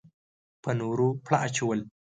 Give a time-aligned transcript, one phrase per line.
[0.63, 1.79] په نورو پړه اچول.